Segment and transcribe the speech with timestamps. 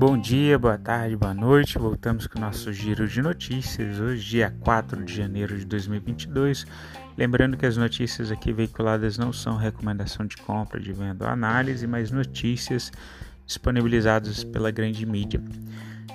[0.00, 1.78] Bom dia, boa tarde, boa noite.
[1.78, 4.00] Voltamos com o nosso giro de notícias.
[4.00, 6.66] Hoje, dia 4 de janeiro de 2022.
[7.18, 11.86] Lembrando que as notícias aqui veiculadas não são recomendação de compra, de venda ou análise,
[11.86, 12.90] mas notícias
[13.44, 15.38] disponibilizadas pela grande mídia.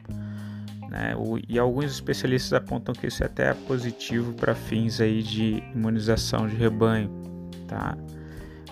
[0.89, 1.15] Né?
[1.17, 6.47] O, e alguns especialistas apontam que isso é até positivo para fins aí de imunização
[6.47, 7.09] de rebanho.
[7.67, 7.97] Tá?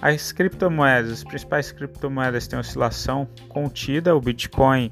[0.02, 4.16] As criptomoedas, as principais criptomoedas têm oscilação contida.
[4.16, 4.92] O Bitcoin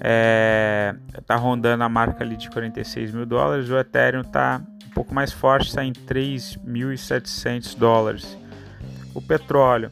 [0.00, 0.94] é,
[1.26, 5.30] tá rondando a marca ali de 46 mil dólares, o Ethereum está um pouco mais
[5.30, 8.36] forte, está em 3.700 dólares.
[9.14, 9.90] O petróleo,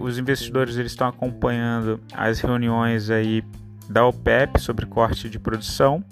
[0.00, 3.44] os investidores eles estão acompanhando as reuniões aí
[3.88, 6.04] da OPEP sobre corte de produção.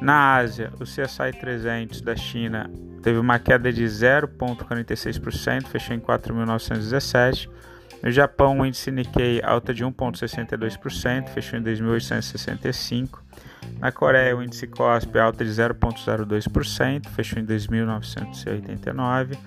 [0.00, 2.70] Na Ásia, o CSI 300 da China
[3.02, 7.48] teve uma queda de 0,46%, fechou em 4.917.
[8.02, 13.20] No Japão, o índice Nikkei alta de 1,62%, fechou em 2.865.
[13.78, 19.38] Na Coreia, o índice KOSPI alta de 0,02%, fechou em 2.989.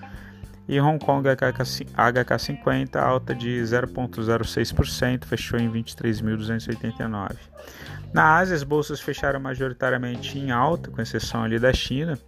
[0.68, 7.36] E Hong Kong HK50 alta de 0,06%, fechou em 23.289.
[8.12, 12.18] Na Ásia, as bolsas fecharam majoritariamente em alta, com exceção ali da China.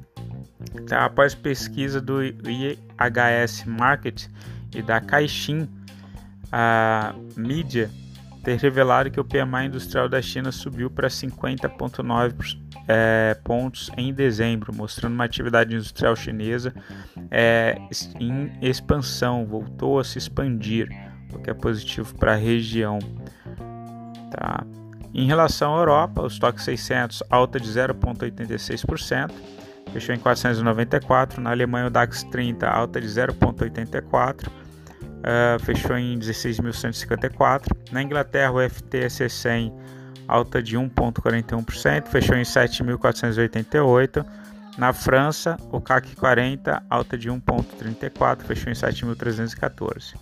[0.86, 1.06] Tá?
[1.06, 4.26] Após pesquisa do IHS Market
[4.74, 5.68] e da Caixin,
[6.52, 7.90] a mídia
[8.42, 14.74] ter revelado que o PMI industrial da China subiu para 50,9 é, pontos em dezembro,
[14.74, 16.72] mostrando uma atividade industrial chinesa
[17.30, 17.76] é,
[18.18, 20.88] em expansão, voltou a se expandir,
[21.32, 22.98] o que é positivo para a região.
[24.30, 24.64] Tá?
[25.12, 29.30] Em relação à Europa, o estoque 600 alta de 0,86%,
[29.92, 31.40] fechou em 494.
[31.42, 34.48] Na Alemanha, o DAX 30 alta de 0,84%.
[35.18, 37.66] Uh, fechou em 16.154.
[37.90, 39.72] Na Inglaterra, o FTSE 100
[40.28, 44.24] alta de 1,41%, fechou em 7.488.
[44.76, 50.14] Na França, o CAC 40 alta de 1,34, fechou em 7.314.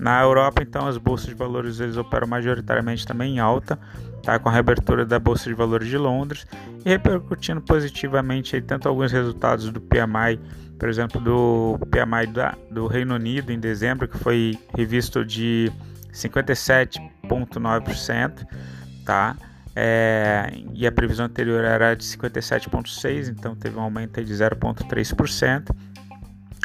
[0.00, 3.78] Na Europa, então, as bolsas de valores eles operam majoritariamente também em alta,
[4.22, 4.38] tá?
[4.38, 6.46] com a reabertura da Bolsa de Valores de Londres
[6.84, 10.40] e repercutindo positivamente aí, tanto alguns resultados do PMI
[10.80, 15.70] por exemplo, do PMI da, do Reino Unido em dezembro, que foi revisto de
[16.10, 18.46] 57,9%,
[19.04, 19.36] tá?
[19.76, 25.70] É, e a previsão anterior era de 57,6%, então teve um aumento de 0,3%.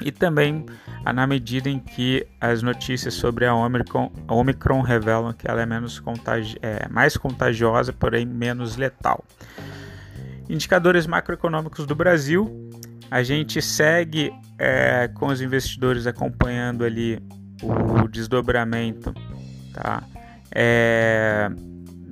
[0.01, 0.65] E também
[1.13, 5.65] na medida em que as notícias sobre a Omicron, a Omicron revelam que ela é,
[5.65, 9.23] menos contagi é mais contagiosa, porém menos letal.
[10.49, 12.69] Indicadores macroeconômicos do Brasil
[13.09, 17.21] a gente segue é, com os investidores acompanhando ali
[17.61, 19.13] o desdobramento,
[19.73, 20.03] tá?
[20.51, 21.49] É,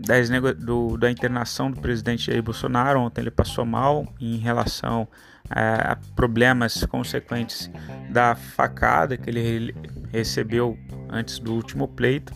[0.05, 2.99] das, do, da internação do presidente Jair Bolsonaro.
[2.99, 5.07] Ontem ele passou mal em relação
[5.49, 7.69] a problemas consequentes
[8.09, 9.75] da facada que ele
[10.11, 10.77] recebeu
[11.09, 12.33] antes do último pleito.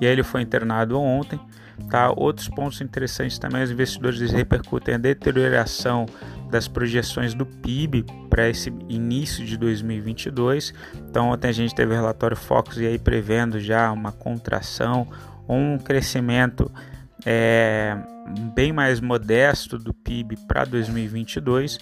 [0.00, 1.40] E aí ele foi internado ontem.
[1.90, 2.10] Tá?
[2.16, 6.06] Outros pontos interessantes também, os investidores repercutem a deterioração
[6.50, 10.72] das projeções do PIB para esse início de 2022.
[11.08, 15.06] Então ontem a gente teve o relatório Focus e aí prevendo já uma contração
[15.48, 16.70] um crescimento
[17.24, 17.96] é,
[18.54, 21.78] bem mais modesto do PIB para 2022.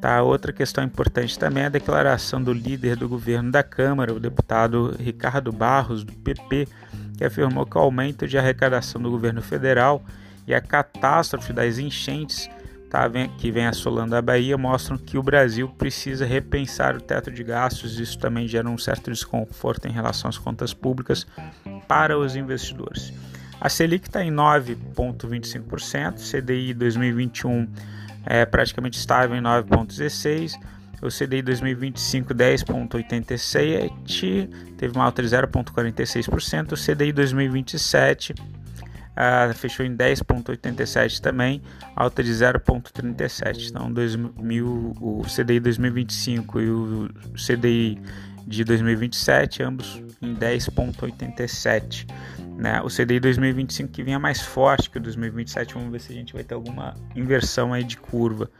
[0.00, 0.22] Tá?
[0.22, 4.94] Outra questão importante também é a declaração do líder do governo da Câmara, o deputado
[4.98, 6.68] Ricardo Barros, do PP,
[7.16, 10.04] que afirmou que o aumento de arrecadação do governo federal
[10.46, 12.48] e a catástrofe das enchentes
[12.88, 17.42] tá, que vem assolando a Bahia mostram que o Brasil precisa repensar o teto de
[17.42, 17.98] gastos.
[17.98, 21.26] Isso também gera um certo desconforto em relação às contas públicas
[21.86, 23.12] para os investidores.
[23.60, 27.66] A Selic está em 9,25%, CDI 2021
[28.24, 30.54] é praticamente estável em 9,16%,
[31.00, 38.34] o CDI 2025 10,87%, teve uma alta de 0,46%, o CDI 2027
[39.18, 41.60] uh, fechou em 10,87 também,
[41.96, 43.70] alta de 0,37.
[43.70, 48.00] Então, 2000, o CDI 2025 e o CDI
[48.48, 52.06] de 2027, ambos em 10,87.
[52.56, 52.80] Né?
[52.80, 56.32] O CDI 2025 que vinha mais forte que o 2027, vamos ver se a gente
[56.32, 58.50] vai ter alguma inversão aí de curva.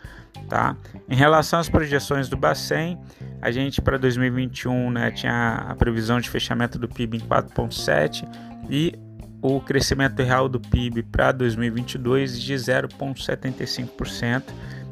[0.49, 0.77] Tá?
[1.09, 2.99] Em relação às projeções do Bacen,
[3.41, 8.29] a gente para 2021 né, tinha a previsão de fechamento do PIB em 4,7
[8.71, 8.93] e
[9.41, 14.43] o crescimento real do PIB para 2022 de 0,75%,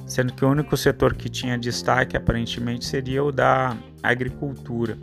[0.06, 4.96] sendo que o único setor que tinha destaque aparentemente seria o da agricultura.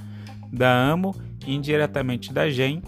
[0.52, 1.14] da Amo
[1.44, 2.82] e indiretamente da GEM.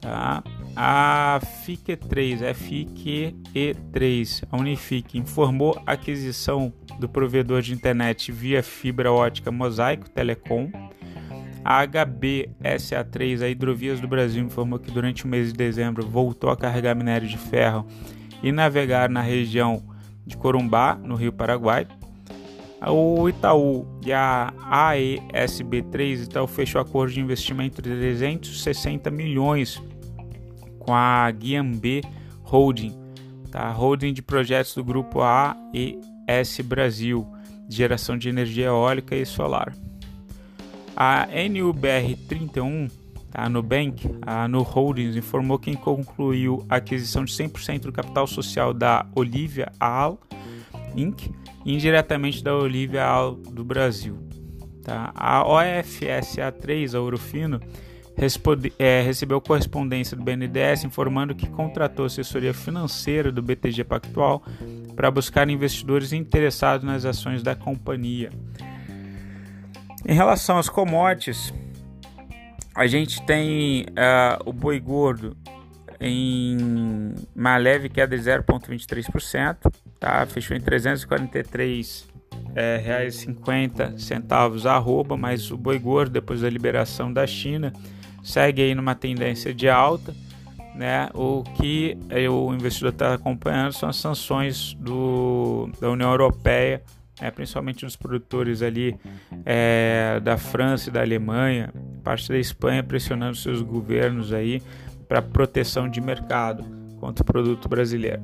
[0.00, 0.44] Tá?
[0.76, 9.50] A FIQE3, FIQE3, a Unifique, informou a aquisição do provedor de internet via fibra ótica
[9.50, 10.70] Mosaico Telecom.
[11.64, 16.56] A HBSA3, a Hidrovias do Brasil, informou que durante o mês de dezembro voltou a
[16.56, 17.84] carregar minério de ferro
[18.40, 19.82] e navegar na região
[20.24, 21.88] de Corumbá, no Rio Paraguai.
[22.80, 29.82] O Itaú e a AESB3 Itaú fechou acordo de investimento de 360 milhões
[30.78, 32.02] com a Guiambê
[32.42, 32.94] Holding,
[33.50, 33.70] tá?
[33.70, 37.26] holding de projetos do grupo AES Brasil,
[37.66, 39.74] de geração de energia eólica e solar.
[40.94, 42.88] A NUBR 31
[43.36, 48.72] a Nubank, a Nu Holdings, informou que concluiu a aquisição de 100% do capital social
[48.72, 50.18] da Olivia Al
[50.96, 51.28] Inc.
[51.66, 54.18] indiretamente da Olivia Al do Brasil.
[54.82, 55.12] Tá?
[55.14, 57.60] A OFSA3, a Ourofino,
[58.78, 64.42] é, recebeu correspondência do BNDES informando que contratou assessoria financeira do BTG Pactual
[64.94, 68.30] para buscar investidores interessados nas ações da companhia.
[70.08, 71.52] Em relação às commodities,
[72.74, 75.36] a gente tem uh, o boi gordo
[76.00, 80.24] em uma leve queda de 0,23%, tá?
[80.26, 82.08] Fechou em 343
[82.54, 87.72] é, reais 50 centavos arroba, mas o boi gordo depois da liberação da China
[88.22, 90.14] segue aí numa tendência de alta,
[90.74, 91.08] né?
[91.14, 91.96] O que
[92.30, 96.82] o investidor está acompanhando são as sanções do, da União Europeia
[97.20, 98.98] é, principalmente nos produtores ali
[99.44, 101.72] é, da França e da Alemanha,
[102.04, 104.62] parte da Espanha pressionando seus governos aí
[105.08, 106.64] para proteção de mercado
[107.00, 108.22] contra o produto brasileiro.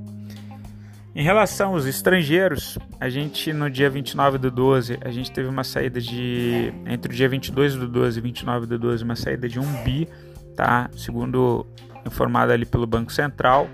[1.14, 5.62] Em relação aos estrangeiros, a gente no dia 29 do 12, a gente teve uma
[5.62, 9.60] saída de entre o dia 22 do 12 e 29 do 12, uma saída de
[9.60, 10.08] 1 bi,
[10.56, 10.88] tá?
[10.96, 11.66] Segundo
[12.06, 13.68] informado ali pelo Banco Central,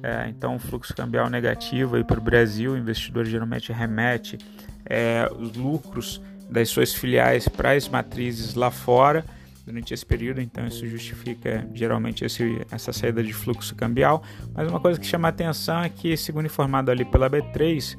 [0.00, 4.38] É, então, fluxo cambial negativo para o Brasil, o investidor geralmente remete
[4.86, 9.24] é, os lucros das suas filiais para as matrizes lá fora
[9.68, 14.22] durante esse período, então isso justifica geralmente esse, essa saída de fluxo cambial.
[14.54, 17.96] Mas uma coisa que chama a atenção é que, segundo informado ali pela B3,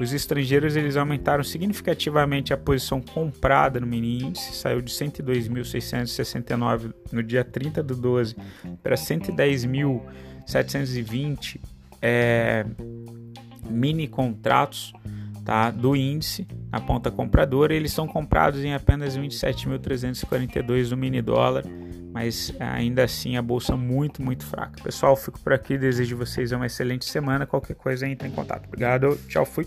[0.00, 7.22] os estrangeiros eles aumentaram significativamente a posição comprada no mini índice, saiu de 102.669 no
[7.22, 8.34] dia 30 do 12
[8.82, 11.60] para 110.720
[12.00, 12.64] é,
[13.68, 14.94] mini contratos
[15.50, 17.74] tá, do índice na ponta compradora.
[17.74, 21.64] Eles são comprados em apenas 27.342 do mini dólar,
[22.12, 24.80] mas ainda assim a bolsa muito, muito fraca.
[24.80, 25.76] Pessoal, fico por aqui.
[25.76, 27.46] Desejo vocês uma excelente semana.
[27.46, 28.66] Qualquer coisa, entre em contato.
[28.68, 29.18] Obrigado.
[29.26, 29.66] Tchau, fui.